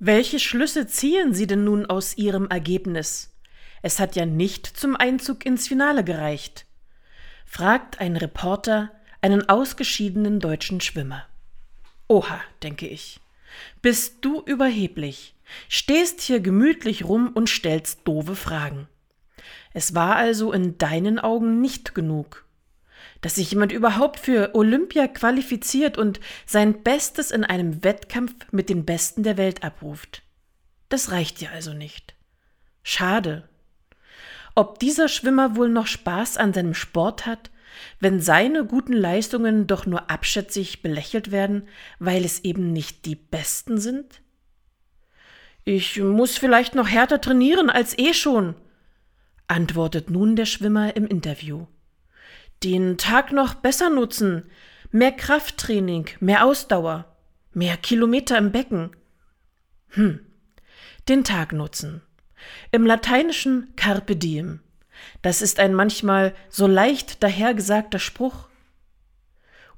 [0.00, 3.34] Welche Schlüsse ziehen Sie denn nun aus Ihrem Ergebnis?
[3.82, 6.66] Es hat ja nicht zum Einzug ins Finale gereicht,
[7.44, 8.92] fragt ein Reporter
[9.22, 11.26] einen ausgeschiedenen deutschen Schwimmer.
[12.06, 13.18] Oha, denke ich.
[13.82, 15.34] Bist du überheblich,
[15.68, 18.86] stehst hier gemütlich rum und stellst doofe Fragen.
[19.72, 22.44] Es war also in deinen Augen nicht genug
[23.20, 28.84] dass sich jemand überhaupt für Olympia qualifiziert und sein Bestes in einem Wettkampf mit den
[28.84, 30.22] Besten der Welt abruft.
[30.88, 32.14] Das reicht dir also nicht.
[32.82, 33.48] Schade.
[34.54, 37.50] Ob dieser Schwimmer wohl noch Spaß an seinem Sport hat,
[38.00, 43.78] wenn seine guten Leistungen doch nur abschätzig belächelt werden, weil es eben nicht die besten
[43.78, 44.22] sind?
[45.64, 48.54] Ich muss vielleicht noch härter trainieren als eh schon,
[49.48, 51.66] antwortet nun der Schwimmer im Interview
[52.62, 54.44] den Tag noch besser nutzen,
[54.90, 57.16] mehr Krafttraining, mehr Ausdauer,
[57.52, 58.90] mehr Kilometer im Becken.
[59.90, 60.20] Hm,
[61.08, 62.02] den Tag nutzen.
[62.70, 64.60] Im Lateinischen Carpe diem.
[65.22, 68.48] Das ist ein manchmal so leicht dahergesagter Spruch.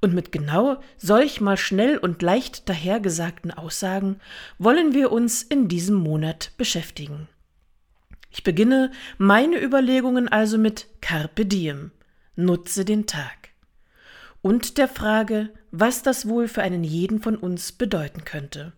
[0.00, 4.18] Und mit genau solch mal schnell und leicht dahergesagten Aussagen
[4.58, 7.28] wollen wir uns in diesem Monat beschäftigen.
[8.30, 11.90] Ich beginne meine Überlegungen also mit Carpe diem.
[12.44, 13.50] Nutze den Tag.
[14.40, 18.72] Und der Frage, was das wohl für einen jeden von uns bedeuten könnte.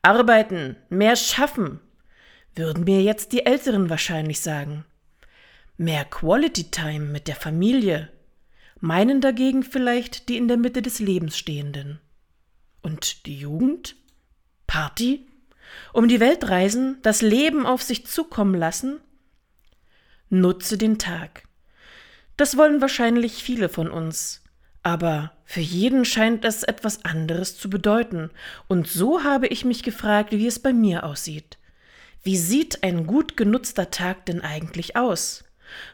[0.00, 1.80] Arbeiten, mehr schaffen,
[2.54, 4.84] würden mir jetzt die Älteren wahrscheinlich sagen.
[5.76, 8.10] Mehr Quality Time mit der Familie,
[8.80, 12.00] meinen dagegen vielleicht die in der Mitte des Lebens Stehenden.
[12.80, 13.96] Und die Jugend?
[14.66, 15.26] Party?
[15.92, 18.98] Um die Welt reisen, das Leben auf sich zukommen lassen?
[20.30, 21.44] Nutze den Tag.
[22.42, 24.42] Das wollen wahrscheinlich viele von uns.
[24.82, 28.30] Aber für jeden scheint es etwas anderes zu bedeuten.
[28.66, 31.58] Und so habe ich mich gefragt, wie es bei mir aussieht.
[32.24, 35.44] Wie sieht ein gut genutzter Tag denn eigentlich aus?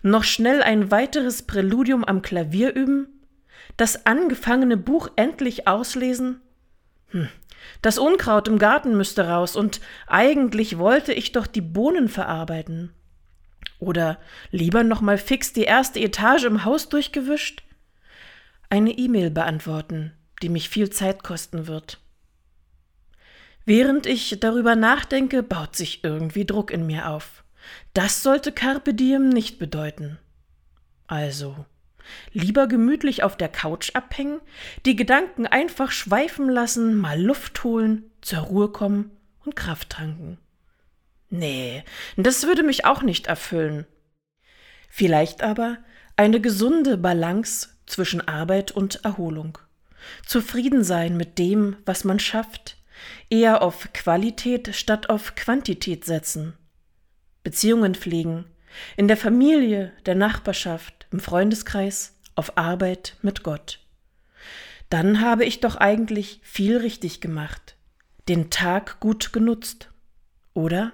[0.00, 3.08] Noch schnell ein weiteres Präludium am Klavier üben?
[3.76, 6.40] Das angefangene Buch endlich auslesen?
[7.08, 7.28] Hm.
[7.82, 12.94] Das Unkraut im Garten müsste raus, und eigentlich wollte ich doch die Bohnen verarbeiten.
[13.78, 14.18] Oder
[14.50, 17.62] lieber noch mal fix die erste Etage im Haus durchgewischt?
[18.70, 20.12] Eine E-Mail beantworten,
[20.42, 22.00] die mich viel Zeit kosten wird.
[23.64, 27.44] Während ich darüber nachdenke, baut sich irgendwie Druck in mir auf.
[27.92, 30.18] Das sollte Carpe Diem nicht bedeuten.
[31.06, 31.66] Also,
[32.32, 34.40] lieber gemütlich auf der Couch abhängen,
[34.86, 39.10] die Gedanken einfach schweifen lassen, mal Luft holen, zur Ruhe kommen
[39.44, 40.38] und Kraft tanken.
[41.30, 41.84] Nee,
[42.16, 43.86] das würde mich auch nicht erfüllen.
[44.88, 45.78] Vielleicht aber
[46.16, 49.58] eine gesunde Balance zwischen Arbeit und Erholung.
[50.26, 52.76] Zufrieden sein mit dem, was man schafft,
[53.30, 56.54] eher auf Qualität statt auf Quantität setzen.
[57.44, 58.46] Beziehungen pflegen,
[58.96, 63.80] in der Familie, der Nachbarschaft, im Freundeskreis, auf Arbeit mit Gott.
[64.90, 67.76] Dann habe ich doch eigentlich viel richtig gemacht,
[68.28, 69.90] den Tag gut genutzt,
[70.54, 70.92] oder?